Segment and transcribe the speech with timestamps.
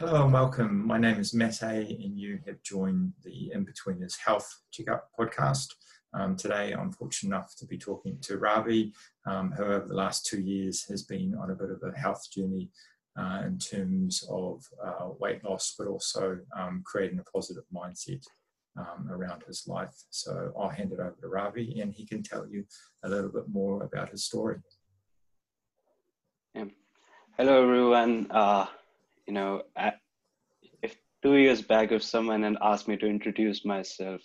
[0.00, 0.86] Hello and welcome.
[0.86, 5.74] My name is Matt and you have joined the Inbetweeners Health Checkup podcast.
[6.14, 8.94] Um, today, I'm fortunate enough to be talking to Ravi,
[9.26, 12.26] um, who over the last two years has been on a bit of a health
[12.32, 12.70] journey
[13.18, 18.24] uh, in terms of uh, weight loss, but also um, creating a positive mindset
[18.78, 19.92] um, around his life.
[20.08, 22.64] So I'll hand it over to Ravi, and he can tell you
[23.04, 24.60] a little bit more about his story.
[26.54, 26.64] Yeah.
[27.36, 28.28] Hello, everyone.
[28.30, 28.64] Uh,
[29.30, 29.62] you know,
[30.82, 34.20] if two years back, if someone had asked me to introduce myself,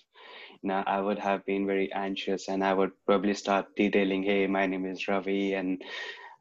[0.64, 4.48] you know, I would have been very anxious and I would probably start detailing, hey,
[4.48, 5.80] my name is Ravi and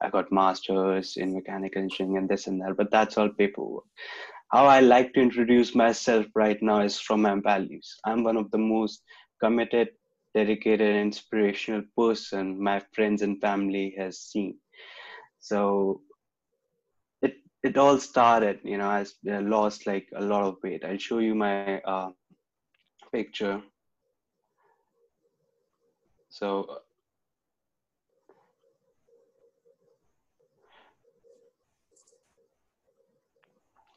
[0.01, 3.85] I got masters in mechanical engineering and this and that, but that's all paperwork.
[4.51, 7.95] How I like to introduce myself right now is from my values.
[8.07, 9.03] I'm one of the most
[9.43, 9.89] committed,
[10.35, 14.57] dedicated, inspirational person my friends and family has seen.
[15.41, 16.01] So
[17.65, 20.85] it all started you know i lost like a lot of weight.
[20.85, 22.11] I'll show you my uh,
[23.11, 23.63] picture.
[26.29, 26.79] So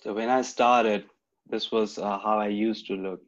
[0.02, 1.06] so when i started
[1.50, 3.22] this was uh, how i used to look.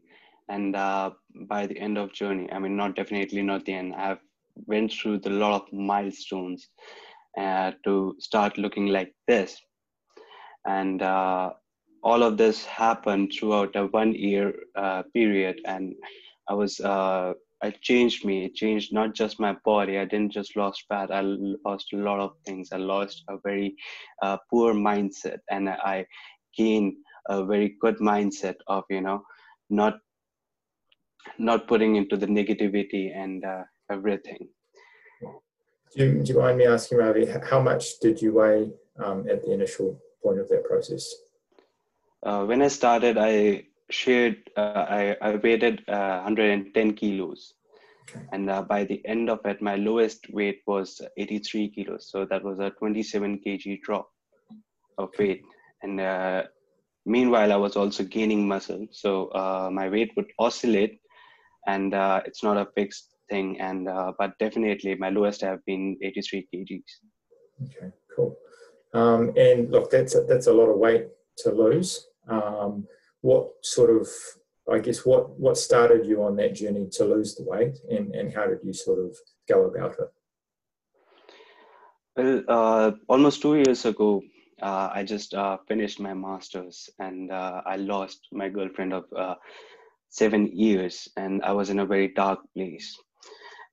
[0.51, 1.11] And uh,
[1.47, 3.93] by the end of journey i mean not definitely not the end.
[3.93, 4.23] I've
[4.67, 6.69] went through the lot of milestones
[7.37, 9.61] uh, to start looking like this
[10.65, 11.51] and uh,
[12.03, 15.59] all of this happened throughout a one year uh, period.
[15.65, 15.95] And
[16.49, 18.45] i was uh, it changed me.
[18.45, 19.97] It changed not just my body.
[19.97, 21.11] I didn't just lost fat.
[21.11, 22.69] I lost a lot of things.
[22.71, 23.75] I lost a very
[24.21, 25.39] uh, poor mindset.
[25.51, 26.05] And i
[26.57, 26.93] gained
[27.27, 29.21] a very good mindset of you know
[29.69, 29.99] not
[31.37, 34.47] not putting into the negativity and uh, everything.
[35.95, 38.71] Do you, do you mind me asking ravi how much did you weigh
[39.03, 41.13] um, at the initial point of that process?
[42.23, 47.53] Uh, when I started, I shared, uh, I, I weighed uh, 110 kilos.
[48.09, 48.25] Okay.
[48.31, 52.09] And uh, by the end of it, my lowest weight was 83 kilos.
[52.11, 54.09] So that was a 27 kg drop
[54.97, 55.43] of weight.
[55.81, 56.43] And uh,
[57.05, 58.87] meanwhile, I was also gaining muscle.
[58.91, 60.99] So uh, my weight would oscillate
[61.67, 61.93] and
[62.25, 63.59] it's not a fixed thing.
[63.61, 63.85] And
[64.17, 66.81] but definitely my lowest have been 83 kgs.
[67.63, 68.35] Okay, cool.
[68.93, 71.07] Um, and look, that's a, that's a lot of weight
[71.39, 72.07] to lose.
[72.27, 72.87] Um,
[73.21, 74.07] what sort of,
[74.71, 78.33] I guess, what what started you on that journey to lose the weight, and and
[78.33, 79.15] how did you sort of
[79.47, 80.11] go about it?
[82.15, 84.21] Well, uh, almost two years ago,
[84.61, 89.35] uh, I just uh, finished my masters, and uh, I lost my girlfriend of uh,
[90.09, 92.97] seven years, and I was in a very dark place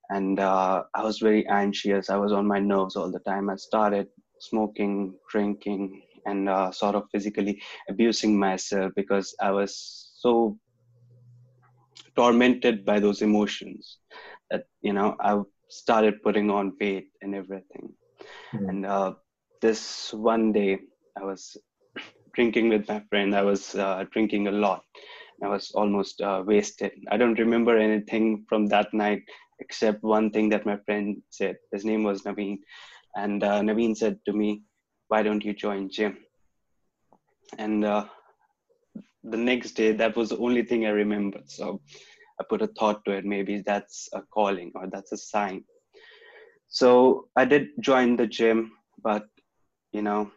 [0.09, 2.09] and uh, I was very anxious.
[2.09, 3.49] I was on my nerves all the time.
[3.49, 4.07] I started
[4.39, 10.57] smoking, drinking, and uh, sort of physically abusing myself because I was so
[12.15, 13.99] tormented by those emotions
[14.49, 17.93] that you know I started putting on weight and everything.
[18.53, 18.69] Mm-hmm.
[18.69, 19.13] And uh,
[19.61, 20.79] this one day,
[21.19, 21.57] I was
[22.33, 23.35] drinking with my friend.
[23.35, 24.83] I was uh, drinking a lot.
[25.43, 26.91] I was almost uh, wasted.
[27.09, 29.21] I don't remember anything from that night
[29.59, 31.57] except one thing that my friend said.
[31.71, 32.59] His name was Naveen
[33.17, 34.63] and uh, Naveen said to me,
[35.09, 36.17] "Why don't you join gym?"
[37.57, 38.05] And uh,
[39.23, 41.49] the next day, that was the only thing I remembered.
[41.49, 41.81] So
[42.39, 43.25] I put a thought to it.
[43.25, 45.63] Maybe that's a calling or that's a sign.
[46.69, 49.27] So I did join the gym, but
[49.91, 50.31] you know,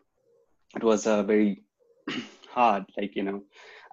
[0.77, 1.63] it was a very
[2.51, 2.85] hard.
[2.97, 3.43] Like you know,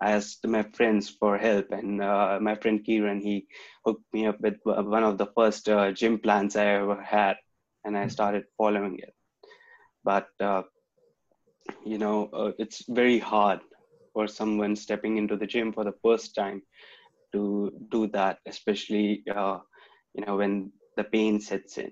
[0.01, 3.47] I asked my friends for help, and uh, my friend Kieran he
[3.85, 7.37] hooked me up with one of the first uh, gym plans I ever had
[7.87, 9.13] and I started following it.
[10.03, 10.63] But uh,
[11.85, 13.59] you know, uh, it's very hard
[14.13, 16.61] for someone stepping into the gym for the first time
[17.33, 19.59] to do that, especially uh,
[20.13, 21.91] you know when the pain sets in.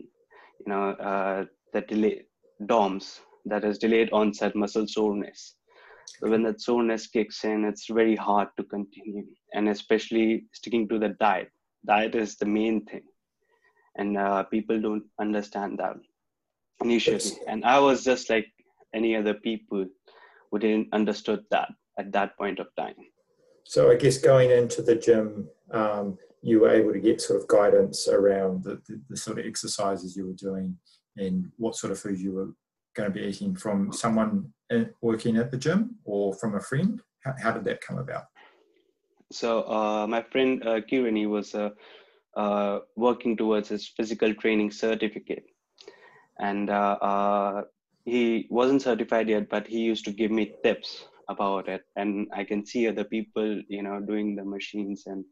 [0.65, 2.23] You know, uh, the delay
[2.65, 5.55] DOMS, that is delayed onset muscle soreness.
[6.19, 10.99] So when that soreness kicks in, it's very hard to continue, and especially sticking to
[10.99, 11.51] the diet.
[11.85, 13.03] Diet is the main thing
[13.97, 15.95] and uh, people don't understand that
[16.83, 17.15] initially.
[17.15, 17.35] Yes.
[17.47, 18.47] and i was just like
[18.93, 19.85] any other people
[20.51, 22.95] who didn't understood that at that point of time.
[23.63, 27.47] So i guess going into the gym um, you were able to get sort of
[27.47, 30.77] guidance around the, the, the, sort of exercises you were doing
[31.17, 32.49] and what sort of food you were
[32.95, 34.53] going to be eating from someone
[35.01, 37.01] working at the gym or from a friend?
[37.23, 38.25] How, how did that come about?
[39.31, 41.73] So uh, my friend uh, Kieran, he was a
[42.35, 45.45] uh, working towards his physical training certificate.
[46.39, 47.61] And uh, uh,
[48.03, 51.81] he wasn't certified yet, but he used to give me tips about it.
[51.95, 55.25] And i can see other people you know doing the machines and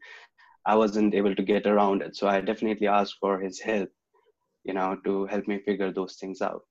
[0.66, 2.16] i wasn't able to get around it.
[2.16, 3.90] So i definitely asked for his help
[4.64, 6.62] you know to help me figure those things out.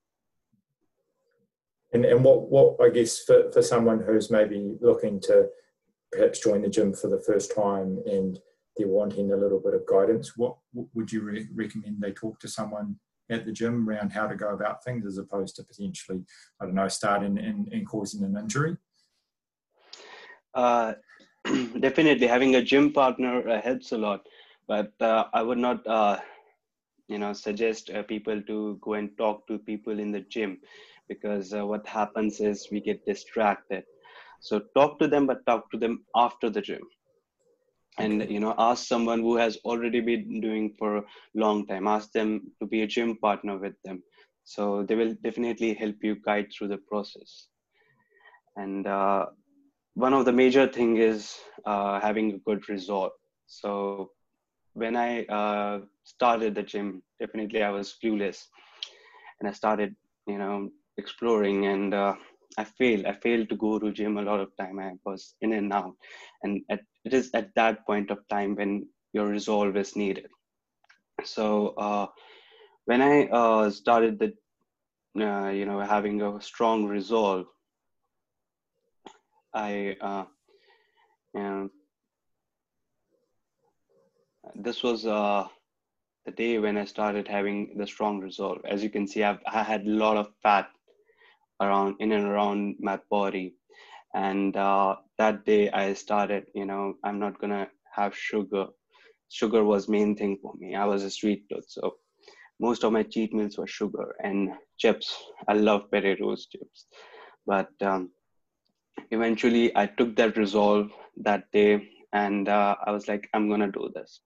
[1.92, 5.48] And and what what i guess for, for someone who's maybe looking to
[6.12, 8.38] perhaps join the gym for the first time and
[8.76, 10.36] they're wanting a little bit of guidance?
[10.36, 12.96] What, what would you re- recommend they talk to someone
[13.30, 16.22] at the gym around how to go about things as opposed to potentially
[16.60, 18.76] i don't know starting and, and causing an injury?
[20.52, 20.92] Uh,
[21.80, 24.20] definitely having a gym partner uh, helps a lot
[24.68, 26.18] but uh, i would not uh,
[27.08, 30.58] you know suggest uh, people to go and talk to people in the gym
[31.08, 33.84] because uh, what happens is we get distracted.
[34.40, 36.80] So talk to them but talk to them after the gym
[37.98, 41.04] and you know ask someone who has already been doing for a
[41.34, 41.86] long time.
[41.86, 44.02] Ask them to be a gym partner with them.
[44.44, 47.48] So they will definitely help you guide through the process.
[48.56, 49.26] And uh,
[49.94, 53.12] one of the major thing is uh, having a good result
[53.46, 54.10] so
[54.74, 58.44] when i uh, started the gym definitely i was clueless.
[59.40, 59.94] And i started
[60.26, 62.14] you know exploring and uh,
[62.58, 65.52] i failed i failed to go to gym a lot of time i was in
[65.52, 65.94] and out
[66.42, 70.26] and at, it is at that point of time when your resolve is needed
[71.24, 72.06] so uh,
[72.86, 74.32] when i uh, started the
[75.26, 77.46] uh, you know having a strong resolve
[79.54, 80.24] i uh,
[81.34, 81.70] you know,
[84.54, 85.46] this was uh,
[86.26, 88.60] the day when I started having the strong resolve.
[88.64, 90.68] As you can see, I've I had a lot of fat
[91.64, 93.54] around in and around my body,
[94.14, 96.44] and uh, that day I started.
[96.54, 98.66] You know, I'm not gonna have sugar.
[99.30, 100.74] Sugar was main thing for me.
[100.74, 101.94] I was a sweet tooth, so
[102.60, 105.14] most of my cheat meals were sugar and chips.
[105.48, 106.86] I love Pere Rose chips,
[107.46, 108.10] but um,
[109.10, 113.90] eventually I took that resolve that day, and uh, I was like, I'm gonna do
[113.94, 114.20] this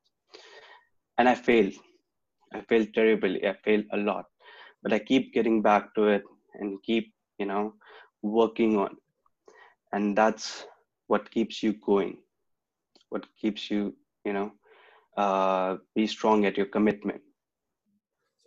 [1.18, 1.74] and I failed.
[2.54, 3.46] I failed terribly.
[3.46, 4.26] I failed a lot,
[4.82, 6.22] but I keep getting back to it
[6.54, 7.74] and keep, you know,
[8.22, 8.96] working on.
[9.92, 10.66] And that's
[11.06, 12.18] what keeps you going.
[13.08, 13.94] What keeps you,
[14.24, 14.52] you know,
[15.16, 17.22] uh, be strong at your commitment.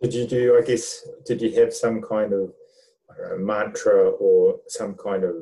[0.00, 0.58] Did you do?
[0.60, 2.52] I guess did you have some kind of
[3.18, 5.36] know, mantra or some kind of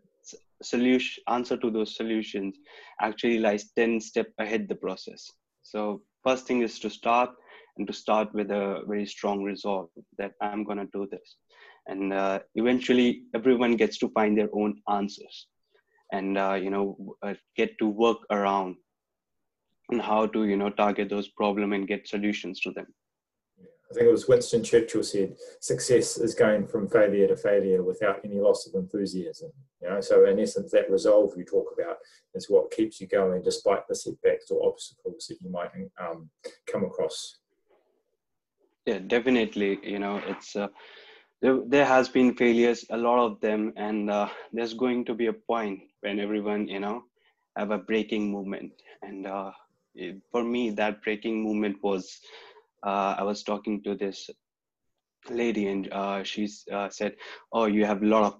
[0.63, 2.57] solution answer to those solutions
[3.01, 5.31] actually lies 10 step ahead the process
[5.63, 7.29] so first thing is to start
[7.77, 11.37] and to start with a very strong resolve that i'm going to do this
[11.87, 15.47] and uh, eventually everyone gets to find their own answers
[16.13, 18.75] and uh, you know uh, get to work around
[19.91, 22.87] and how to you know target those problem and get solutions to them
[23.59, 28.21] I think it was Winston Churchill said, "Success is going from failure to failure without
[28.25, 29.51] any loss of enthusiasm."
[29.83, 31.97] You know, so in essence, that resolve you talk about
[32.33, 35.69] is what keeps you going despite the setbacks or obstacles that you might
[36.03, 36.27] um,
[36.65, 37.37] come across
[38.85, 40.67] yeah definitely you know it's uh,
[41.41, 45.27] there, there has been failures a lot of them and uh, there's going to be
[45.27, 47.03] a point when everyone you know
[47.57, 48.71] have a breaking movement
[49.03, 49.51] and uh,
[49.95, 52.19] it, for me that breaking movement was
[52.85, 54.29] uh, i was talking to this
[55.29, 57.15] lady and uh, she uh, said
[57.53, 58.33] oh you have a lot of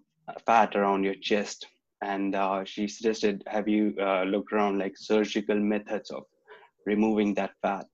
[0.46, 1.68] fat around your chest.
[2.02, 3.94] And she suggested have you
[4.28, 6.24] looked around like surgical methods of
[6.86, 7.86] removing that fat?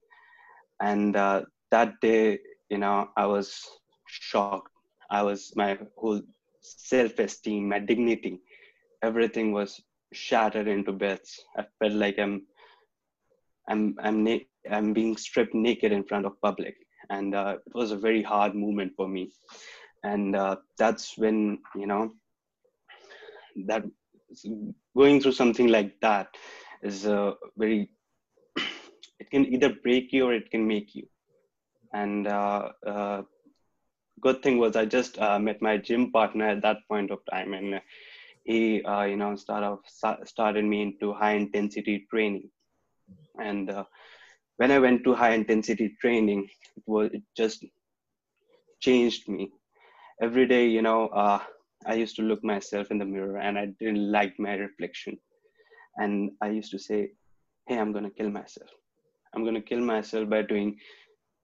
[0.82, 3.64] And that day, you know, I was
[4.08, 4.72] shocked.
[5.12, 6.22] I was my whole
[6.62, 8.40] self-esteem, my dignity,
[9.04, 9.82] everything was
[10.14, 11.40] shattered into bits.
[11.58, 12.44] I felt like I'm,
[13.68, 16.76] I'm, I'm, na- I'm being stripped naked in front of public,
[17.10, 19.32] and uh, it was a very hard moment for me.
[20.04, 22.14] And uh, that's when you know
[23.68, 23.84] that
[24.96, 26.28] going through something like that
[26.84, 27.90] is a very
[29.20, 31.08] it can either break you or it can make you
[31.94, 33.22] and uh, uh,
[34.22, 37.54] good thing was I just uh, met my gym partner at that point of time,
[37.54, 37.82] and
[38.44, 39.78] he, uh, you know, started
[40.26, 42.50] started me into high intensity training.
[43.40, 43.84] And uh,
[44.58, 47.66] when I went to high intensity training, it was it just
[48.80, 49.52] changed me.
[50.22, 51.40] Every day, you know, uh,
[51.86, 55.18] I used to look myself in the mirror, and I didn't like my reflection.
[55.98, 57.12] And I used to say,
[57.70, 58.70] hey i'm going to kill myself
[59.34, 60.76] i'm going to kill myself by doing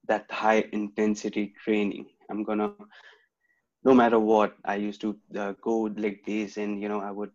[0.07, 2.71] that high intensity training i'm going to
[3.85, 5.75] no matter what i used to uh, go
[6.05, 7.31] like this and you know i would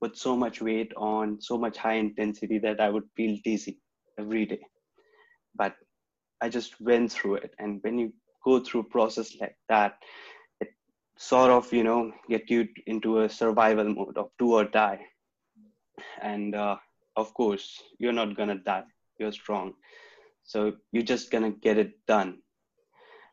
[0.00, 3.78] put so much weight on so much high intensity that i would feel dizzy
[4.18, 4.60] every day.
[5.54, 5.74] But
[6.40, 7.54] i just went through it.
[7.58, 8.12] And when you
[8.44, 9.96] go through a process like that
[10.60, 10.68] it
[11.16, 15.00] sort of you know get you into a survival mode of do or die.
[16.22, 16.76] And uh,
[17.16, 18.84] of course you're not gonna die.
[19.18, 19.74] You're strong.
[20.44, 22.38] So you're just gonna get it done.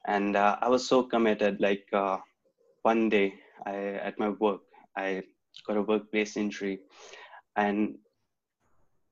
[0.08, 2.18] And uh, i was so committed like uh,
[2.92, 3.34] one day
[3.66, 3.76] I,
[4.10, 4.62] at my work
[4.96, 5.24] i
[5.68, 6.80] got a workplace injury
[7.56, 7.96] and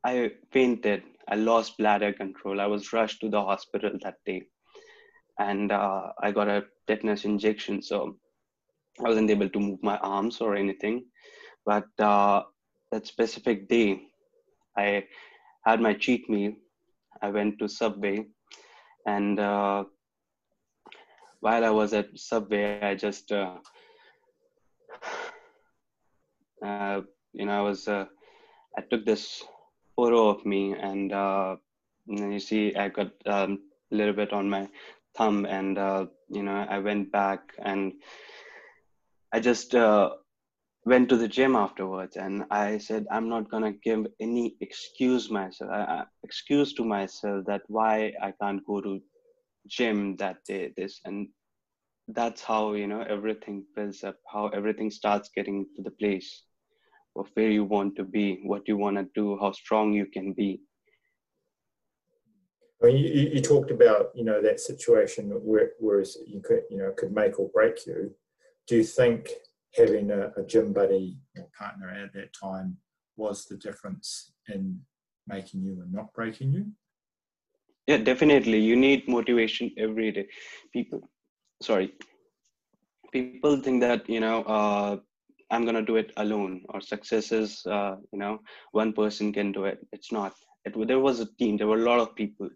[0.04, 1.04] i fainted.
[1.30, 2.60] I lost bladder control.
[2.60, 4.42] I was rushed to the hospital that day
[5.40, 8.18] and uh, i got a tetanus injection so
[9.00, 11.06] i wasn't able to move my arms or anything.
[11.66, 12.44] But uh,
[12.92, 14.02] that specific day
[14.78, 15.06] i
[15.66, 16.54] had my cheat meal.
[17.22, 18.26] I went to subway
[19.08, 19.86] and uh,
[21.46, 23.58] while i was at subway i just uh,
[26.64, 27.02] uh,
[27.34, 28.06] you know, I was, uh,
[28.78, 29.44] I took this
[29.96, 31.56] photo of me and, uh,
[32.06, 33.60] you see, I got um,
[33.92, 34.68] a little bit on my
[35.16, 37.94] thumb and, uh, you know, I went back and
[39.34, 40.12] I just uh,
[40.86, 46.08] went to the gym afterwards and I said, I'm not to give any excuse myself,
[46.24, 49.02] excuse to myself that why I can't go to
[49.68, 51.28] gym that day, this, and
[52.08, 56.44] that's how, you know, everything builds up, how everything starts getting to the place
[57.16, 60.34] of where you want to be, what you want to do, how strong you can
[60.34, 60.62] be.
[62.82, 66.78] I mean, you, you talked about you know that situation where whereas you could you
[66.78, 68.14] know could make or break you.
[68.68, 69.30] Do you think
[69.76, 72.78] having a, a gym buddy or partner at that time
[73.16, 74.82] was the difference in
[75.28, 76.66] making you and not breaking you?
[77.88, 78.60] Yeah, definitely.
[78.60, 80.28] You need motivation every day.
[80.74, 81.02] People,
[81.62, 81.94] sorry,
[83.14, 84.98] people think that you know uh,
[85.52, 88.40] i'm to do it alone or success is uh, you know
[88.72, 89.80] one person can do it.
[89.92, 90.34] It's not.
[90.66, 91.58] It, there was a team.
[91.58, 92.50] There were a lot of people.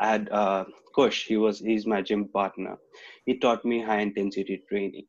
[0.00, 0.64] I had uh,
[0.94, 1.24] kush.
[1.26, 2.76] He was he's my gym partner.
[3.26, 5.06] He taught me high intensity training.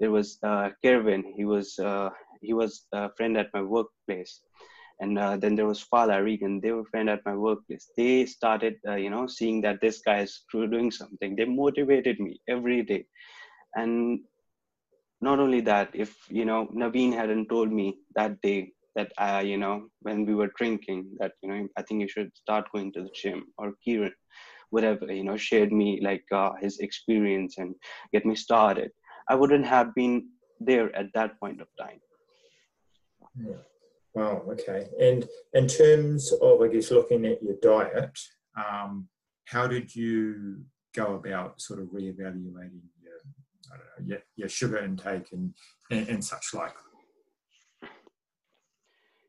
[0.00, 1.24] There was uh, Kervin.
[1.36, 2.10] He was uh,
[2.42, 4.40] he was a friend at my workplace,
[5.00, 6.60] and uh, then there was Fala Regan.
[6.60, 7.90] They were friends at my workplace.
[7.96, 11.36] They started uh, you know seeing that this guy is doing something.
[11.36, 13.06] They motivated me every day,
[13.74, 14.20] and
[15.20, 19.56] not only that if you know naveen hadn't told me that day that uh, you
[19.56, 23.02] know when we were drinking that you know i think you should start going to
[23.02, 24.12] the gym or kieran
[24.70, 27.74] whatever you know shared me like uh, his experience and
[28.12, 28.90] get me started
[29.28, 30.14] i wouldn't have been
[30.60, 32.00] there at that point of time
[33.46, 33.62] yeah.
[34.16, 38.18] Wow okay and in terms of i guess looking at your diet
[38.56, 39.06] um,
[39.44, 40.60] how did you
[40.94, 42.80] go about sort of reevaluating
[43.72, 45.54] I don't know, your, your sugar intake and,
[45.90, 46.74] and, and such like.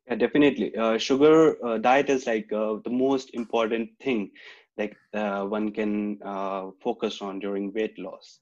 [0.07, 0.75] Yeah, definitely.
[0.75, 4.31] Uh, sugar uh, diet is like uh, the most important thing
[4.77, 8.39] like uh, one can uh, focus on during weight loss.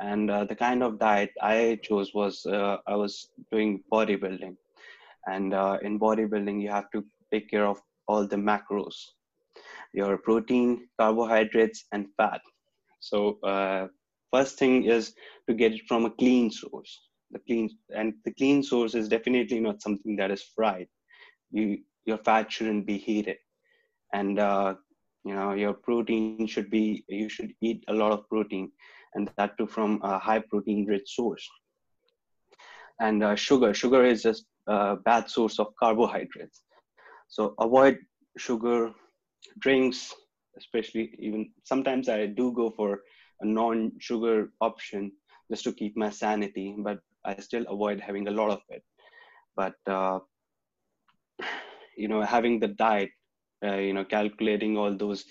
[0.00, 4.56] And uh, the kind of diet I chose was I was doing bodybuilding,
[5.26, 5.52] and
[5.82, 8.94] in bodybuilding you have to take care of all the macros,
[9.92, 12.40] your protein, carbohydrates, and fat.
[13.00, 13.38] So
[14.32, 15.14] first thing is
[15.48, 17.08] to get it from a clean source.
[17.30, 20.88] The clean and the clean source is definitely not something that is fried.
[21.50, 23.38] You your fat shouldn't be heated.
[24.12, 24.74] And uh,
[25.24, 28.70] you know your protein should be you should eat a lot of protein
[29.14, 31.48] and that too from a high protein rich source.
[33.00, 33.74] And uh, sugar.
[33.74, 36.62] Sugar is just bad source of carbohydrates.
[37.28, 37.98] So avoid
[38.36, 38.92] sugar
[39.58, 40.14] drinks
[40.56, 43.00] especially even sometimes i do go for
[43.40, 45.10] a non-sugar option
[45.50, 48.82] just to keep my sanity but i still avoid having a lot of it.
[49.56, 50.20] But uh,
[51.96, 53.10] you know having the diet
[53.64, 55.24] uh, you know calculating all those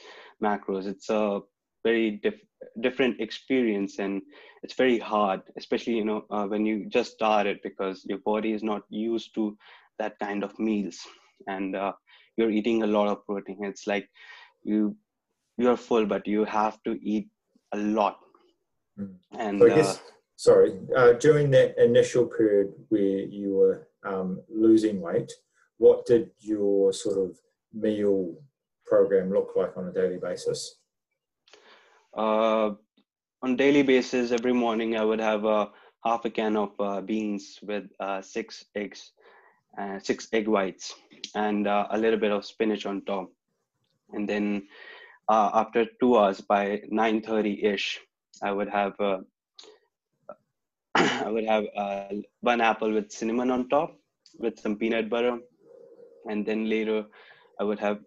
[0.43, 1.41] macros it's a
[1.83, 2.45] very diff-
[2.81, 4.21] different experience and
[4.63, 8.53] it's very hard especially you know uh, when you just start it because your body
[8.53, 9.57] is not used to
[10.00, 11.00] that kind of meals
[11.47, 11.91] and uh,
[12.38, 14.07] you're eating a lot of protein it's like
[14.63, 14.95] you
[15.57, 17.27] you're full but you have to eat
[17.73, 18.19] a lot.
[19.00, 19.15] Mm.
[19.38, 20.01] And so I guess, uh,
[20.35, 25.31] sorry, uh, during that initial period where you were um, losing weight,
[25.77, 27.38] what did your sort of
[27.73, 28.33] meal
[28.85, 30.79] program look like on a daily basis?
[32.15, 32.71] Uh,
[33.41, 35.69] on daily basis, every morning I would have a
[36.03, 39.11] half a can of uh, beans with uh, six eggs,
[39.77, 40.93] uh, six egg whites,
[41.35, 43.31] and uh, a little bit of spinach on top.
[44.13, 44.67] and then
[45.29, 47.99] uh, after two hours by 9:30 ish,
[48.43, 49.19] I would have uh,
[50.95, 52.09] I would have uh,
[52.41, 53.97] one apple with cinnamon on top
[54.39, 55.39] with some peanut butter,
[56.29, 57.05] and then later
[57.59, 57.99] I would have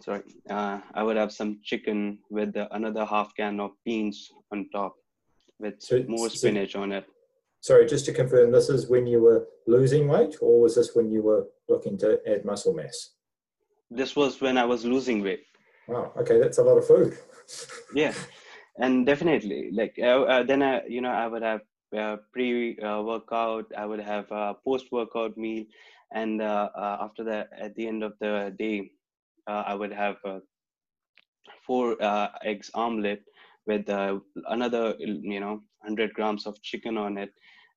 [0.00, 4.94] sorry uh, I would have some chicken with another half can of beans on top
[5.60, 7.04] with so, more spinach so, on it.
[7.60, 11.10] Sorry, just to confirm, this is when you were losing weight, or was this when
[11.10, 13.10] you were looking to add muscle mass?
[13.90, 15.44] This was when I was losing weight.
[15.86, 16.12] Wow.
[16.16, 17.18] Okay, that's a lot of food.
[17.94, 18.14] yeah,
[18.78, 21.60] and definitely, like uh, uh, then I, you know, I would have
[21.96, 23.66] uh, pre-workout.
[23.76, 25.64] I would have a post-workout meal,
[26.14, 28.99] and uh, uh, after that, at the end of the day, uh,
[29.46, 30.16] I would have
[31.66, 31.96] four
[32.44, 33.22] eggs omelet
[33.66, 33.88] with
[34.48, 37.32] another, you know, 100 grams of chicken on it,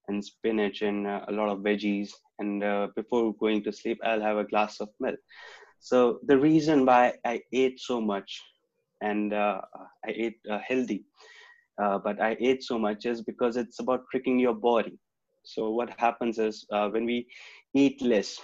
[0.07, 2.09] and spinach and a lot of veggies.
[2.39, 2.61] And
[2.95, 5.19] before going to sleep, I'll have a glass of milk.
[5.79, 8.41] So the reason why I ate so much
[9.01, 9.61] and uh,
[10.05, 11.03] I ate uh, healthy,
[11.81, 14.97] uh, but I ate so much is because it's about tricking your body.
[15.43, 17.27] So what happens is uh, when we
[17.73, 18.39] eat less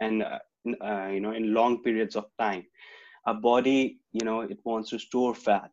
[0.00, 0.24] and
[0.66, 2.64] uh, you know in long periods of time,
[3.26, 5.70] our body you know it wants to store fat,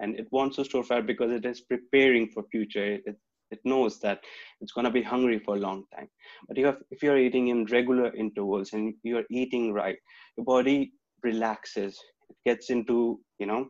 [0.00, 2.94] and it wants to store fat because it is preparing for future.
[3.06, 3.16] It,
[3.50, 4.20] it knows that
[4.60, 6.08] it's going to be hungry for a long time.
[6.48, 9.96] But if, if you're eating in regular intervals and you're eating right
[10.36, 10.92] your body
[11.24, 11.98] relaxes.
[12.30, 13.68] It gets into you know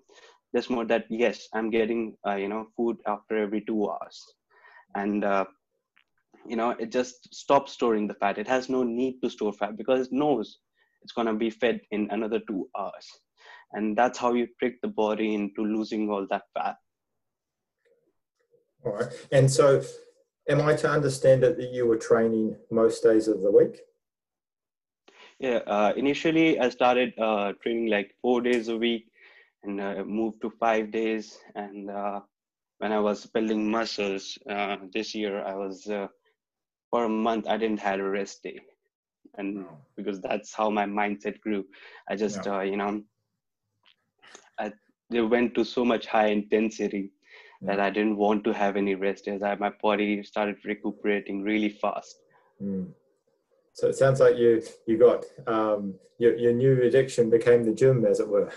[0.52, 4.20] this mode that yes i'm getting uh, you know food after every two hours.
[4.96, 5.44] And uh,
[6.47, 9.77] you know it just stops storing the fat it has no need to store fat
[9.77, 10.59] because it knows
[11.03, 13.07] it's going to be fed in another two hours
[13.73, 16.77] and that's how you trick the body into losing all that fat
[18.85, 19.09] all right.
[19.33, 19.83] And so,
[20.49, 23.81] am I to understand it that you were training most days of the week?
[25.39, 25.61] Yeah.
[25.67, 29.07] Uh, initially, I started uh, training like four days a week,
[29.63, 31.39] and uh, moved to five days.
[31.55, 32.21] And uh,
[32.78, 36.09] when I was building muscles uh, this year, I was uh,
[36.95, 38.61] for a month I didn't have a rest day,
[39.37, 39.78] and no.
[39.97, 41.65] because that's how my mindset grew.
[42.09, 43.02] I just you know,
[44.61, 44.71] I
[45.11, 47.11] they went to so much high intensity
[47.63, 51.71] that I didn't want to have any rest as I, my body started recuperating really
[51.83, 52.15] fast.
[52.63, 52.93] Mm.
[53.73, 58.04] So it sounds like you you got um, your your new addiction became the gym,
[58.04, 58.52] as it were.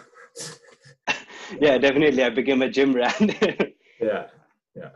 [1.60, 2.24] yeah, definitely.
[2.24, 3.20] I became a gym rat.
[4.10, 4.24] yeah,
[4.76, 4.94] yeah.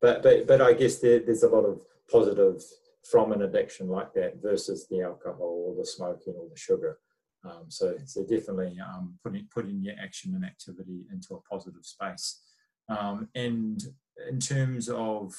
[0.00, 2.62] But but but I guess there, there's a lot of positive
[3.10, 6.98] from an addiction like that versus the alcohol or the smoking or the sugar.
[7.44, 12.40] Um, so, so definitely um, putting putting your action and activity into a positive space.
[12.88, 13.82] Um, and
[14.28, 15.34] in terms of,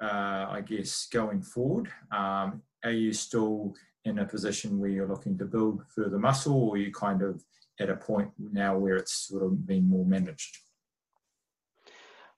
[0.00, 5.38] uh, I guess, going forward, um, are you still in a position where you're looking
[5.38, 7.42] to build further muscle, or are you kind of
[7.80, 10.58] at a point now where it's sort of been more managed?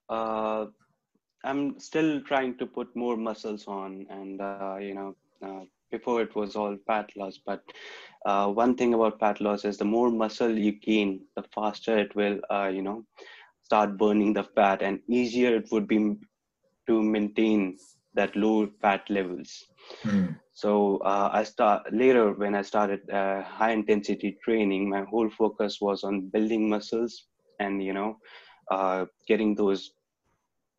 [0.09, 0.67] Uh,
[1.45, 5.51] I'm still trying to put more muscles on, and uh, you know, uh,
[5.91, 7.39] before it was all fat loss.
[7.45, 7.61] But
[8.25, 12.15] uh, one thing about fat loss is the more muscle you gain, the faster it
[12.17, 13.05] will, uh, you know,
[13.63, 16.17] start burning the fat and easier it would be
[16.87, 17.77] to maintain
[18.15, 19.65] that low fat levels
[20.05, 20.35] mm.
[20.53, 25.79] so uh, i start later when i started uh, high intensity training my whole focus
[25.81, 27.27] was on building muscles
[27.61, 28.17] and you know
[28.71, 29.93] uh, getting those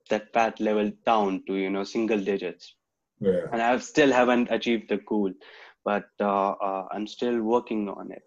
[0.10, 2.76] that fat level down to you know single digits
[3.20, 3.46] yeah.
[3.52, 5.32] and i still haven't achieved the goal
[5.84, 8.24] but uh, uh, i'm still working on it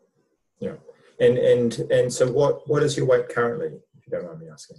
[0.60, 0.76] yeah
[1.20, 4.48] and and and so what what is your weight currently if you don't mind me
[4.52, 4.78] asking?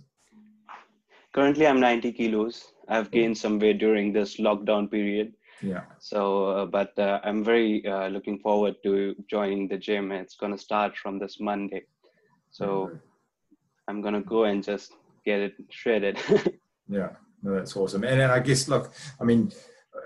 [1.31, 2.73] Currently, I'm 90 kilos.
[2.87, 5.33] I've gained some weight during this lockdown period.
[5.61, 5.83] Yeah.
[5.99, 10.11] So, uh, but uh, I'm very uh, looking forward to joining the gym.
[10.11, 11.83] It's going to start from this Monday.
[12.49, 12.95] So, mm-hmm.
[13.87, 16.17] I'm going to go and just get it shredded.
[16.89, 17.09] yeah.
[17.41, 18.03] No, that's awesome.
[18.03, 19.51] And, and I guess, look, I mean,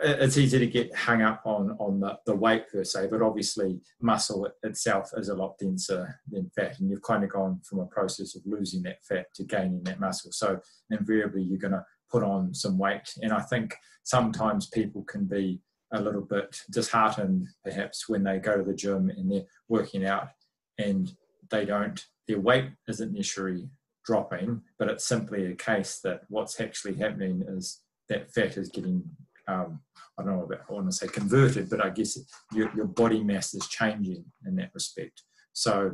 [0.01, 3.79] it's easy to get hung up on on the, the weight per se, but obviously
[4.01, 7.85] muscle itself is a lot denser than fat, and you've kind of gone from a
[7.87, 10.31] process of losing that fat to gaining that muscle.
[10.31, 15.25] So invariably, you're going to put on some weight, and I think sometimes people can
[15.25, 15.61] be
[15.93, 20.29] a little bit disheartened, perhaps when they go to the gym and they're working out,
[20.77, 21.11] and
[21.49, 23.67] they don't their weight isn't necessarily
[24.05, 29.03] dropping, but it's simply a case that what's actually happening is that fat is getting
[29.47, 29.81] um,
[30.17, 32.17] I don't know about, I want to say converted, but I guess
[32.53, 35.23] your, your body mass is changing in that respect.
[35.53, 35.93] So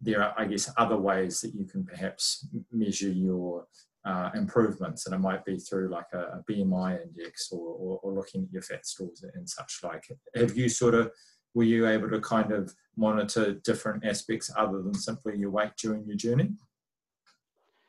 [0.00, 3.66] there are, I guess, other ways that you can perhaps measure your
[4.04, 8.12] uh, improvements, and it might be through like a, a BMI index or, or, or,
[8.12, 10.04] looking at your fat stores and such like.
[10.34, 11.12] Have you sort of
[11.54, 16.04] were you able to kind of monitor different aspects other than simply your weight during
[16.04, 16.50] your journey?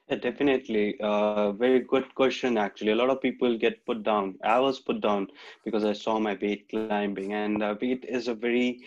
[0.09, 0.99] Yeah, definitely.
[0.99, 2.91] Uh, very good question, actually.
[2.91, 4.37] A lot of people get put down.
[4.43, 5.27] I was put down
[5.63, 8.81] because I saw my weight climbing, and uh, weight is a very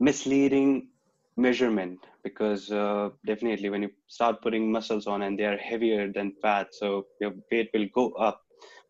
[0.00, 0.88] misleading
[1.36, 6.32] measurement because uh, definitely when you start putting muscles on and they are heavier than
[6.40, 8.40] fat, so your weight will go up,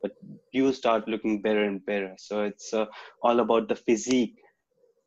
[0.03, 0.13] but
[0.53, 2.15] you start looking better and better.
[2.17, 2.87] So it's uh,
[3.23, 4.37] all about the physique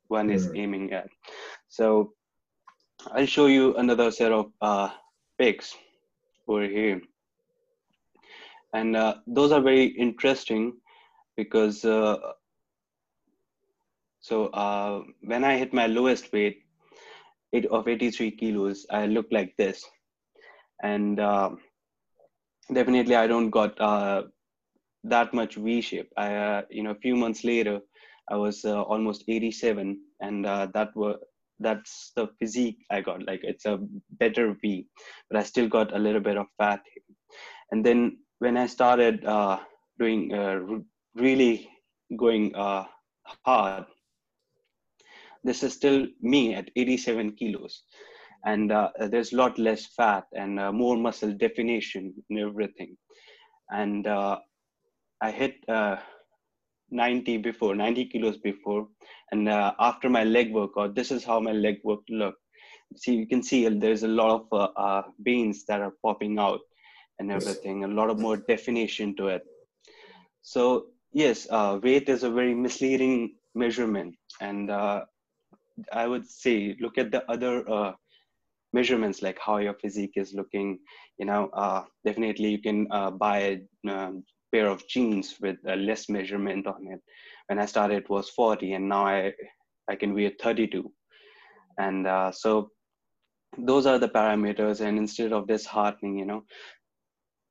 [0.09, 0.57] one is mm.
[0.59, 1.07] aiming at.
[1.69, 2.13] So
[3.13, 4.89] I'll show you another set of uh,
[5.37, 5.73] pics
[6.47, 7.01] over here.
[8.73, 10.73] And uh, those are very interesting
[11.35, 12.17] because uh,
[14.19, 16.63] so uh, when I hit my lowest weight
[17.53, 19.85] eight, of 83 kilos, I look like this.
[20.83, 21.51] And uh,
[22.73, 24.23] definitely I don't got uh,
[25.05, 26.11] that much V shape.
[26.17, 27.79] I, uh, you know, a few months later,
[28.29, 31.15] I was almost 87 and that were
[31.59, 33.25] that's the physique I got.
[33.25, 33.79] Like it's a
[34.19, 34.87] better V,
[35.29, 36.81] but I still got a little bit of fat.
[37.71, 39.59] And then when I started uh,
[39.99, 40.59] doing uh,
[41.15, 41.69] really
[42.17, 42.85] going uh,
[43.45, 43.85] hard,
[45.43, 47.83] this is still me at 87 kilos,
[48.45, 52.97] and uh, there's a lot less fat and uh, more muscle definition and everything.
[53.71, 54.39] And uh,
[55.21, 55.55] I hit
[56.91, 58.87] 90 before 90 kilos before.
[59.31, 62.35] And uh, after my leg workout this is how my leg work look.
[62.95, 66.61] See you can see there's a lot of uh, uh, veins that are popping out
[67.19, 69.43] and everything a lot of more definition to it.
[70.41, 74.15] So yes uh, weight is a very misleading measurement.
[74.39, 75.01] And uh,
[75.93, 77.91] i would say look at the other uh,
[78.73, 80.79] measurements like how your physique is looking.
[81.17, 86.87] You know definitely you can buy um, pair of jeans with a less measurement on
[86.87, 86.99] it.
[87.47, 89.33] When I started, it was 40, and now I
[89.89, 90.91] I can wear 32.
[91.79, 92.71] And uh, so
[93.57, 94.81] those are the parameters.
[94.81, 96.43] And instead of disheartening, you know,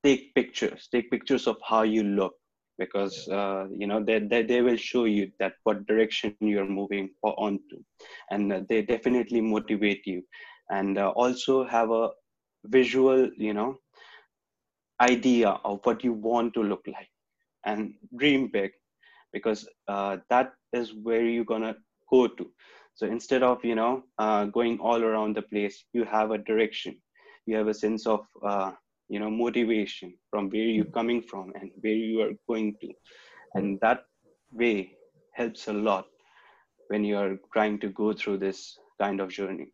[0.04, 0.88] take pictures.
[0.92, 2.34] Take pictures of how you look
[2.78, 7.08] because uh, you know they, they, they will show you that what direction you're moving
[7.22, 7.76] on to
[8.30, 10.22] and uh, they definitely motivate you
[10.70, 12.10] and uh, also have a
[12.66, 13.76] visual you know
[15.00, 17.08] idea of what you want to look like
[17.64, 18.72] and dream big
[19.32, 21.76] because uh, that is where you're gonna
[22.10, 22.50] go to.
[22.94, 26.96] So instead of you know uh, going all around the place you have a direction.
[27.46, 28.72] You have a sense of uh,
[29.08, 32.88] you know motivation from where you're coming from and where you are going to.
[33.54, 34.04] And that
[34.52, 34.92] way
[35.34, 36.06] helps a lot
[36.88, 39.72] when you are trying to go through this kind of journey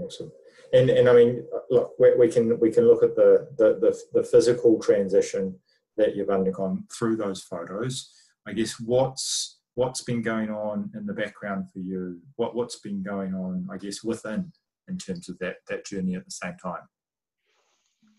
[0.00, 0.30] awesome
[0.72, 4.20] and and I mean, look, we, we can we can look at the, the, the
[4.20, 5.58] the physical transition
[5.96, 8.12] that you've undergone through those photos.
[8.46, 12.20] I guess what's what's been going on in the background for you?
[12.36, 13.68] What what's been going on?
[13.70, 14.52] I guess within
[14.88, 16.82] in terms of that that journey at the same time.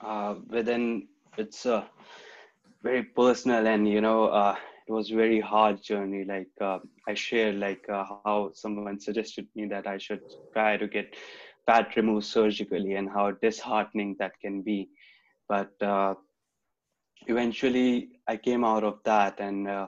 [0.02, 1.88] Uh, within it's a
[2.84, 4.56] very personal and you know uh,
[4.88, 6.26] it was a very hard journey.
[6.26, 10.22] Like uh, I shared like uh, how someone suggested me that I should
[10.54, 11.16] try to get
[11.66, 14.90] fat removed surgically and how disheartening that can be.
[15.48, 16.16] But uh,
[17.28, 19.88] eventually, I came out of that and uh,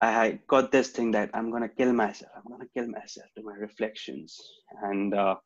[0.00, 2.32] I got this thing that I'm gonna kill myself.
[2.36, 4.38] I'm gonna kill myself to my reflections.
[4.82, 5.36] And uh,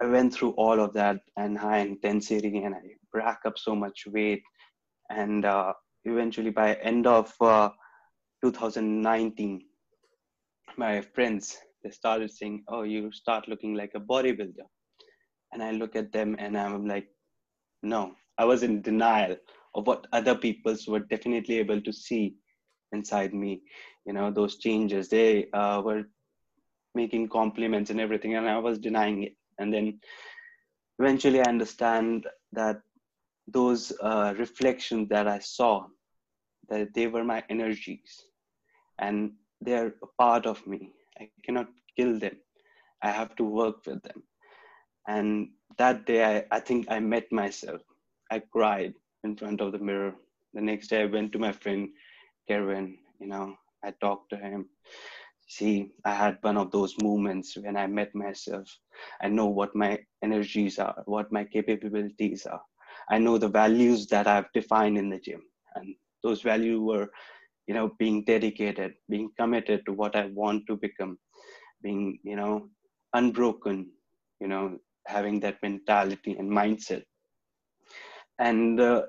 [0.00, 2.80] I went through all of that and high intensity, and I
[3.12, 4.42] rack up so much weight.
[5.10, 5.72] And uh,
[6.04, 7.70] eventually, by end of uh,
[8.44, 9.62] 2019,
[10.76, 14.66] my friends they started saying, "Oh, you start looking like a bodybuilder,"
[15.52, 17.08] and I look at them and I'm like,
[17.82, 19.36] "No, I was in denial
[19.74, 22.36] of what other peoples were definitely able to see
[22.92, 23.62] inside me.
[24.06, 25.08] You know, those changes.
[25.08, 26.04] They uh, were
[26.94, 29.36] making compliments and everything, and I was denying it.
[29.58, 30.00] And then
[30.98, 32.80] eventually, I understand that
[33.46, 35.86] those uh, reflections that I saw,
[36.70, 38.24] that they were my energies,
[38.98, 42.36] and they're a part of me I cannot kill them.
[43.02, 44.22] I have to work with them.
[45.06, 45.48] And
[45.78, 47.82] that day, I, I think I met myself.
[48.30, 50.14] I cried in front of the mirror.
[50.54, 51.88] The next day, I went to my friend,
[52.48, 52.98] Kevin.
[53.20, 54.68] You know, I talked to him.
[55.48, 58.66] See, I had one of those moments when I met myself.
[59.22, 62.62] I know what my energies are, what my capabilities are.
[63.10, 65.42] I know the values that I've defined in the gym.
[65.74, 67.10] And those values were
[67.66, 71.18] you know being dedicated being committed to what i want to become
[71.82, 72.68] being you know
[73.14, 73.90] unbroken
[74.40, 77.02] you know having that mentality and mindset.
[78.38, 79.02] And uh,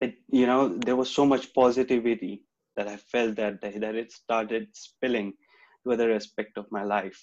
[0.00, 2.42] it you know there was so much positivity
[2.76, 5.32] that i felt that that it started spilling
[5.84, 7.18] to other aspect of my life.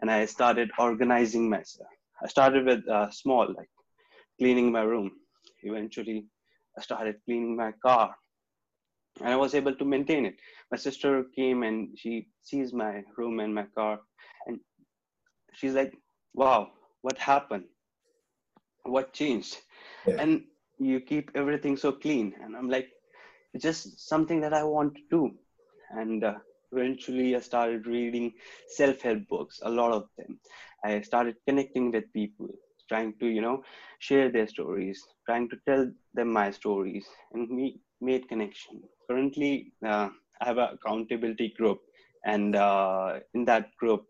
[0.00, 1.88] And i started organizing myself.
[2.22, 3.70] I started with uh, small like
[4.38, 5.10] cleaning my room.
[5.62, 6.26] Eventually
[6.78, 8.14] i started cleaning my car
[9.20, 10.36] and i was able to maintain it.
[10.70, 14.00] My sister came and she sees my room and my car
[14.46, 14.58] and
[15.54, 15.94] she's like
[16.34, 16.68] wow
[17.02, 17.64] what happened?
[18.84, 19.56] What changed?
[20.06, 20.16] Yeah.
[20.18, 20.44] and
[20.78, 22.88] you keep everything so clean and i'm like
[23.52, 25.30] it's just something that i want to do.
[25.90, 26.34] And uh,
[26.72, 28.32] eventually i started reading
[28.68, 30.38] self-help books a lot of them.
[30.84, 32.48] I started connecting with people
[32.88, 33.62] trying to you know
[33.98, 38.82] share their stories trying to tell them my stories and we made connection.
[39.10, 40.08] Currently uh,
[40.40, 41.80] i have an accountability group
[42.24, 44.04] and uh, in that group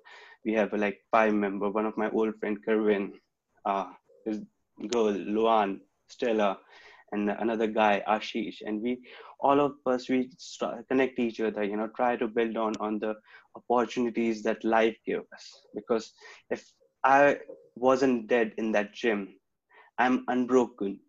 [0.45, 1.71] we have like five member.
[1.71, 3.13] One of my old friend kerwin
[3.65, 3.87] uh,
[4.25, 4.41] his
[4.93, 6.59] girl luan stella
[7.13, 8.59] and another guy ashish.
[8.67, 8.99] And we
[9.41, 10.31] all of us we
[10.89, 13.15] connect each other you know try to build on on the
[13.57, 15.47] opportunities that life gave us.
[15.75, 16.13] Because
[16.51, 16.65] if
[17.05, 17.39] i
[17.77, 19.29] wasn't dead in that gym
[19.99, 21.01] i'm unbroken.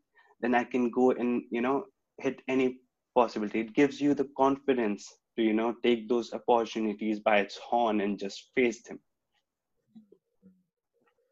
[0.41, 1.85] Then i can go and you know
[2.19, 2.79] hit any
[3.13, 3.59] possibility.
[3.61, 8.17] It gives you the confidence to you know take those opportunities by its horn and
[8.17, 8.99] just face them.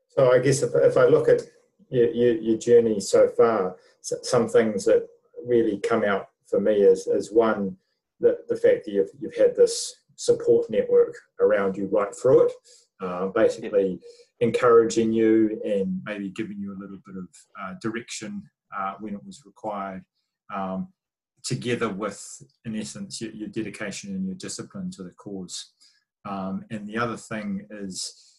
[0.09, 1.41] So i guess if, if i look at
[1.89, 5.07] your, your, your journey so far some things that
[5.45, 7.75] really come out for me is, is one,
[8.19, 12.51] the, the fact that you've, you've had this support network around you right through it,
[13.01, 13.99] uh, basically
[14.39, 17.27] encouraging you and maybe giving you a little bit of
[17.61, 18.43] uh, direction
[18.77, 20.03] uh, when it was required,
[20.53, 20.89] um,
[21.43, 25.73] together with, in essence, your, your, dedication and your discipline to the cause.
[26.25, 28.33] Um, and the other thing is,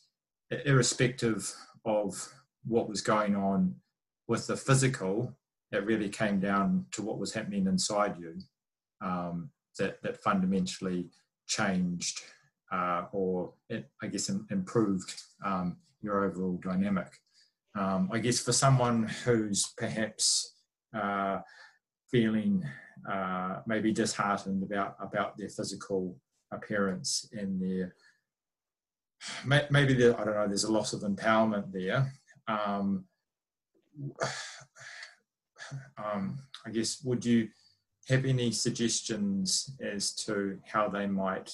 [0.64, 1.52] irrespective
[1.84, 2.32] of
[2.64, 3.74] what was going on
[4.26, 5.34] with the physical,
[5.72, 8.36] it really came down to what was happening inside you
[9.04, 11.10] um, that, that fundamentally
[11.46, 12.20] changed
[12.72, 15.14] uh, or it, I guess improved
[15.44, 17.18] um, your overall dynamic.
[17.76, 20.54] Um, I guess for someone who's perhaps
[20.96, 21.38] uh,
[22.14, 22.64] feeling
[23.10, 26.16] uh, maybe disheartened about about their physical
[26.52, 27.92] appearance and their
[29.44, 32.12] maybe there, I don't know there's a loss of empowerment there.
[32.46, 33.06] Um,
[35.98, 37.48] um, I guess, would you
[38.08, 41.50] have any suggestions as to how they might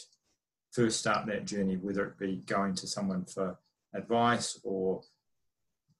[0.72, 3.58] first start that journey, whether it be going to someone for
[3.94, 5.00] advice or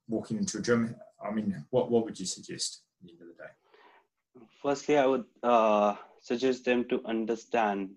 [0.07, 0.97] walking into a gym?
[1.25, 3.51] I mean, what, what would you suggest at the end of the day?
[4.63, 7.91] Firstly, I would uh, suggest them to understand,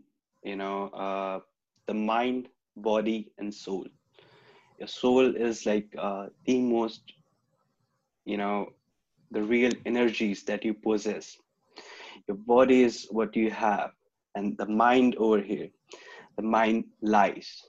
[0.43, 1.39] you know, uh,
[1.87, 3.85] the mind, body, and soul.
[4.79, 7.01] Your soul is like uh, the most,
[8.25, 8.69] you know,
[9.31, 11.37] the real energies that you possess.
[12.27, 13.91] Your body is what you have,
[14.35, 15.69] and the mind over here,
[16.37, 17.61] the mind lies.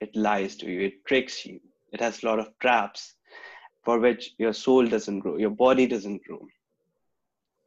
[0.00, 1.60] It lies to you, it tricks you.
[1.92, 3.14] It has a lot of traps
[3.84, 6.46] for which your soul doesn't grow, your body doesn't grow.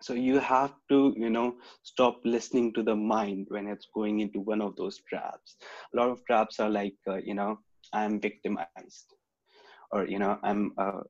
[0.02, 4.40] So you have to, you know, stop listening to the mind when it's going into
[4.40, 5.58] one of those traps.
[5.94, 7.60] A lot of traps are like, uh, you know,
[7.94, 9.14] I'm victimized,
[9.92, 11.02] or you know, I'm uh,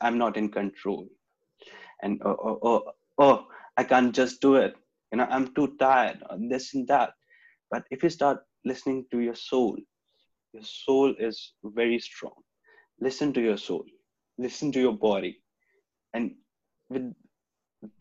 [0.00, 1.08] I'm not in control
[2.02, 4.74] and oh, oh, oh, oh, I can't just do it.
[5.12, 7.12] You know, I'm too tired, this and that.
[7.70, 9.76] But if you start listening to your soul,
[10.52, 12.34] your soul is very strong.
[13.00, 13.84] Listen to your soul,
[14.38, 15.40] listen to your body,
[16.14, 16.32] and
[16.88, 17.14] with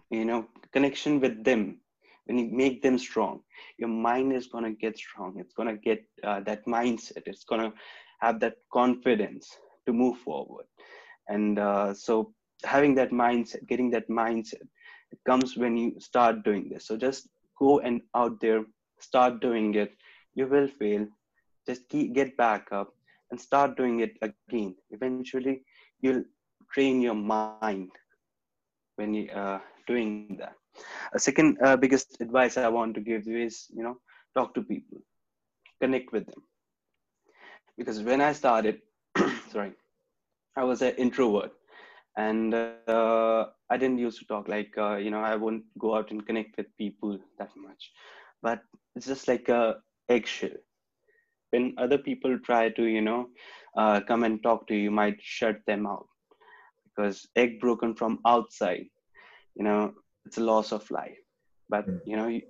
[0.09, 1.77] you know connection with them
[2.25, 3.39] when you make them strong
[3.77, 7.43] your mind is going to get strong it's going to get uh, that mindset it's
[7.45, 7.71] going to
[8.19, 10.65] have that confidence to move forward
[11.27, 12.33] and uh, so
[12.65, 14.67] having that mindset, getting that mindset,
[15.11, 16.87] it comes when you start doing this.
[16.87, 18.63] So just go and out there,
[18.99, 19.91] start doing it.
[20.35, 21.07] You will fail.
[21.67, 22.93] Just keep, get back up
[23.31, 24.75] and start doing it again.
[24.91, 25.63] Eventually,
[26.01, 26.23] you'll
[26.73, 27.89] train your mind
[28.95, 30.55] when you uh, doing that.
[31.13, 33.97] A second uh, biggest advice I want to give you is, you know,
[34.35, 34.99] talk to people,
[35.81, 36.43] connect with them.
[37.77, 38.81] Because when I started,
[39.49, 39.73] sorry,
[40.55, 41.51] I was an introvert.
[42.17, 46.11] And uh, i didn't used to talk like uh, you know i wouldn't go out
[46.11, 47.91] and connect with people that much.
[48.41, 48.59] But
[48.95, 49.77] it's just like a
[50.09, 50.57] eggshell.
[51.51, 53.27] When other people try to you know
[53.77, 56.07] uh, come and talk to you, you might shut them out.
[56.85, 58.87] Because egg broken from outside
[59.55, 59.93] you know
[60.25, 61.17] it's a loss of life.
[61.69, 61.97] But hmm.
[62.05, 62.41] you know you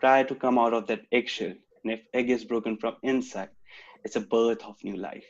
[0.00, 1.54] try to come out of that eggshell.
[1.84, 3.50] And if egg is broken from inside
[4.04, 5.26] it's a birth of new life.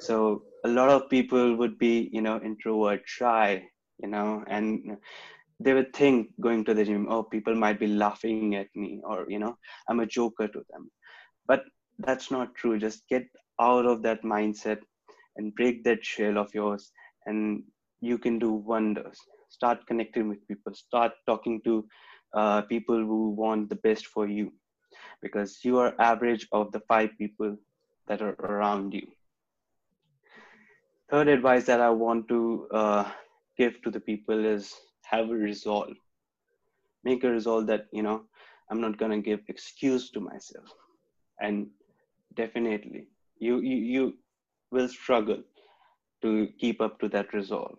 [0.00, 3.64] So a lot of people would be you know introvert shy
[4.02, 4.96] you know and
[5.60, 9.26] they would think going to the gym oh people might be laughing at me or
[9.28, 9.56] you know
[9.88, 10.90] i'm a joker to them.
[11.46, 11.64] But
[11.98, 12.78] that's not true.
[12.78, 13.26] Just get
[13.60, 14.80] out of that mindset
[15.36, 16.90] and break that shell of yours
[17.26, 17.62] and
[18.00, 19.18] you can do wonders.
[19.48, 20.74] Start connecting with people.
[20.74, 21.84] Start talking to
[22.34, 24.52] uh, people who want the best for you.
[25.22, 27.56] Because you are average of the five people
[28.08, 29.06] that are around you.
[31.10, 33.10] Third advice that i want to uh,
[33.58, 35.94] give to the people is have a resolve.
[37.04, 38.22] Make a resolve that you know
[38.70, 40.66] i'm not going to give excuse to myself.
[41.40, 41.68] And
[42.34, 43.08] definitely
[43.38, 44.14] you, you you
[44.70, 45.42] will struggle
[46.22, 47.78] to keep up to that resolve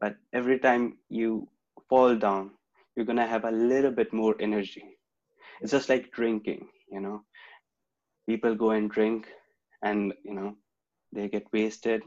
[0.00, 1.48] but every time you
[1.88, 2.50] fall down
[2.94, 4.82] you're going to have a little bit more energy.
[5.60, 7.22] It's just like drinking you know.
[8.26, 9.28] People go and drink
[9.82, 10.56] and you know
[11.12, 12.02] they get wasted.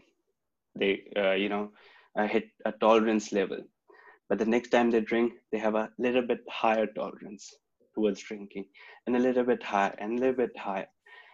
[0.76, 1.72] They uh, you know
[2.18, 3.60] uh, hit a tolerance level.
[4.30, 7.54] But the next time they drink they have a little bit higher tolerance
[7.96, 8.66] towards drinking
[9.08, 10.88] and a little bit higher and a little bit higher.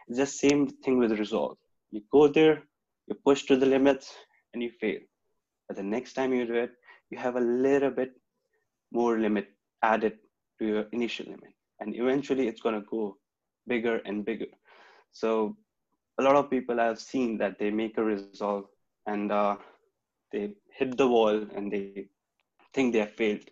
[0.07, 1.57] It's the same thing with resolve.
[1.91, 2.63] You go there
[3.07, 4.13] you push to the limits
[4.53, 4.99] and you fail
[5.75, 6.71] the next time you do it
[7.09, 8.11] you have a little bit
[8.91, 9.47] more limit
[9.83, 10.17] added
[10.59, 11.53] to your initial limit.
[11.79, 13.17] And eventually it's going to go
[13.67, 14.51] bigger and bigger.
[15.11, 15.55] So
[16.19, 18.65] a lot of people i've seen that they make a resolve
[19.05, 19.55] and uh,
[20.31, 22.07] they hit the wall and they
[22.73, 23.47] think they have failed.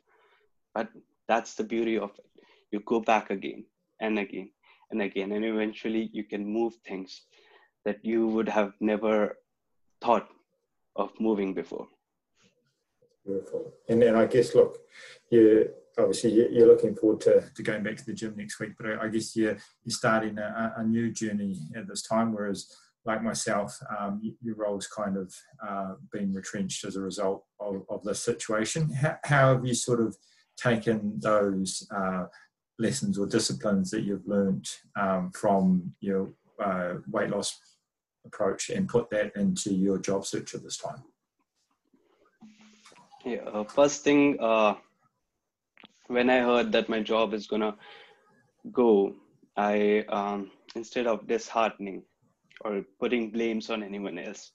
[0.73, 0.89] But
[1.27, 2.43] that's the beauty of it.
[2.71, 3.65] You go back again
[4.01, 4.49] and again
[4.91, 7.21] and again and eventually you can move things
[7.85, 9.37] that you would have never
[10.01, 10.27] thought
[10.95, 11.87] of moving before
[13.25, 14.77] beautiful and then i guess look
[15.29, 18.99] you obviously you're looking forward to, to going back to the gym next week, but
[18.99, 22.71] I guess you're, you're starting a, a new journey at this time, whereas
[23.05, 25.33] like myself, um, your role's kind of
[25.65, 28.89] uh, been retrenched as a result of, of this situation.
[28.89, 30.17] How, how, have you sort of
[30.57, 32.25] taken those uh,
[32.79, 34.67] lessons or disciplines that you've learned
[34.99, 36.31] um, from your
[36.63, 37.59] uh, weight loss
[38.25, 41.03] approach and put that into your job search at this time?
[43.25, 44.75] Yeah, uh, first thing, uh,
[46.07, 47.75] when I heard that my job is gonna
[48.71, 49.15] go,
[49.57, 52.03] I um, instead of disheartening
[52.61, 54.51] or putting blames on anyone else,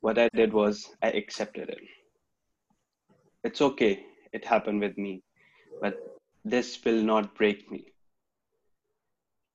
[0.00, 1.78] what I did was I accepted it.
[3.44, 4.04] It's okay.
[4.32, 5.22] It happened with me,
[5.80, 5.96] but
[6.44, 7.92] this will not break me.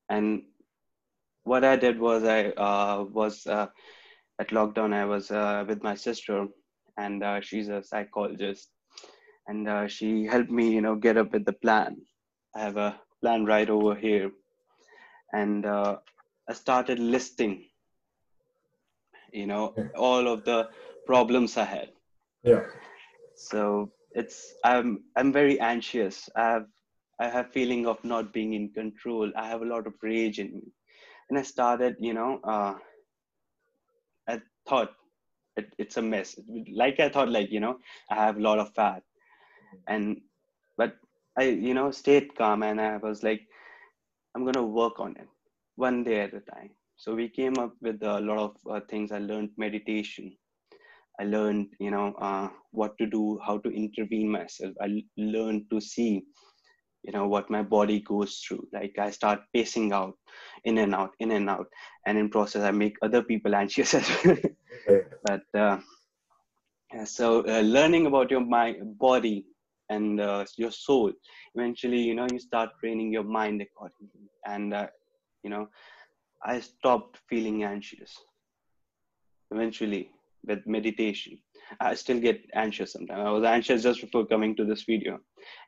[0.08, 0.44] And
[1.44, 3.68] what I did was I uh, was uh,
[4.40, 4.94] at lockdown.
[4.94, 6.48] I was uh, with my sister,
[6.98, 8.70] and uh, she's a psychologist.
[9.48, 11.98] And uh, she helped me you know get up with the plan.
[12.56, 14.32] I have a plan right over here.
[15.34, 15.98] And uh,
[16.50, 17.64] i started listing
[19.32, 20.70] you know all of the
[21.06, 21.90] problems i had.
[22.44, 22.64] Yeah.
[23.36, 26.30] So it's i'm i'm very anxious.
[26.36, 26.66] I have
[27.20, 29.32] i have feeling of not being in control.
[29.36, 30.74] I have a lot of rage in me.
[31.30, 32.76] And i started you know uh,
[34.28, 34.92] i thought
[35.58, 36.38] it, it's a mess.
[36.74, 37.78] Like i thought like you know
[38.10, 39.04] i have a lot of fat.
[39.88, 40.22] And
[40.78, 40.96] but
[41.38, 43.42] i you know stayed calm and i was like
[44.36, 45.28] i'm gonna work on it
[45.76, 46.72] one day at a time.
[46.98, 49.12] So we came up with a lot of uh, things.
[49.12, 50.36] I learned meditation.
[51.20, 54.74] I learned you know uh, what to do how to intervene myself.
[54.82, 56.24] I learned to see
[57.04, 58.68] you know what my body goes through.
[58.74, 60.16] Like i start pacing out
[60.66, 61.68] in and out in and out.
[62.06, 64.38] And in process i make other people anxious as well
[65.24, 65.78] but uh,
[67.06, 69.46] so uh, learning about your my body
[69.90, 71.12] and uh, your soul
[71.56, 74.30] eventually you know you start training your mind accordingly.
[74.46, 74.88] And uh,
[75.44, 75.68] you know
[76.44, 78.18] i stopped feeling anxious
[79.52, 80.10] eventually
[80.48, 81.38] with meditation.
[81.80, 83.22] I still get anxious sometimes.
[83.26, 85.20] I was anxious just before coming to this video.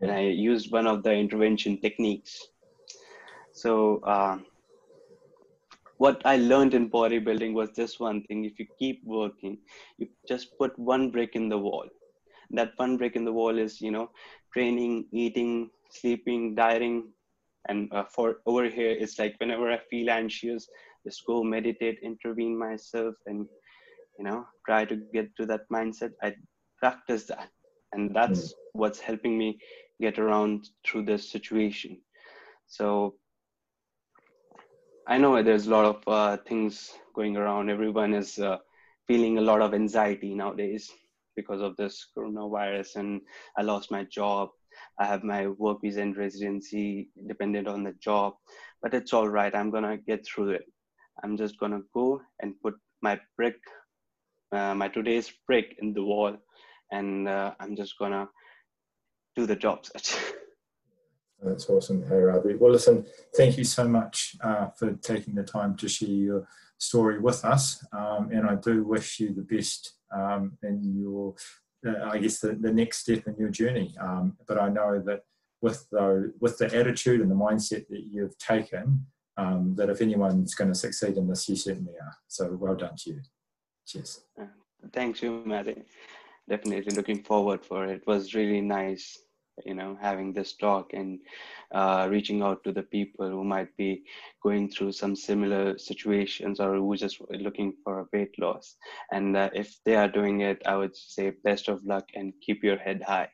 [0.02, 2.48] And i used one of the intervention techniques.
[3.54, 4.40] So uh,
[5.98, 8.46] what i learned in bodybuilding was this one thing.
[8.46, 9.58] If you keep working
[9.98, 11.86] you just put one brick in the wall.
[12.52, 14.10] That one brick in the wall is you know
[14.54, 17.12] training eating sleeping dieting.
[17.70, 20.68] And uh, for over here it's like whenever i feel anxious
[21.06, 23.48] just go meditate intervene myself and
[24.18, 26.12] you know try to get to that mindset.
[26.22, 26.36] I
[26.84, 27.50] practice that.
[27.94, 28.54] And that's mm.
[28.74, 29.60] what's helping me
[30.02, 31.98] get around through this situation.
[32.68, 33.16] So
[35.08, 38.58] i know there's a lot of uh, things going around everyone is uh,
[39.08, 40.92] feeling a lot of anxiety nowadays
[41.36, 43.22] because of this coronavirus and
[43.58, 44.50] I lost my job.
[45.00, 48.34] I have my work visa and residency dependent on the job,
[48.82, 49.54] but it's all right.
[49.56, 50.66] I'm gonna get through it.
[51.24, 53.58] I'm just gonna go and put my brick,
[54.52, 56.38] uh, my today's brick in the wall,
[56.92, 58.28] and uh, I'm just gonna
[59.36, 60.16] do the job search.
[61.44, 62.08] That's awesome.
[62.08, 62.56] Hey, Ravi.
[62.56, 67.20] Well, listen, thank you so much uh, for taking the time to share your story
[67.20, 67.86] with us.
[67.92, 71.36] Um, and I do wish you the best um, in your,
[71.86, 73.94] uh, I guess, the, the next step in your journey.
[74.00, 75.22] Um, but I know that
[75.62, 79.06] with the, with the attitude and the mindset that you've taken,
[79.38, 82.16] um, that if anyone's going to succeed in this, you certainly are.
[82.28, 83.22] So well done to you.
[83.86, 84.22] Cheers.
[84.92, 85.84] Thanks you, Matty.
[86.48, 87.92] Definitely looking forward for it.
[87.92, 89.18] It was really nice
[89.66, 91.20] you know having this talk and
[91.74, 94.04] uh, reaching out to the people who might be
[94.42, 98.76] going through some similar situations or who just looking for a weight loss.
[99.12, 102.64] And uh, if they are doing it i would say best of luck and keep
[102.64, 103.30] your head high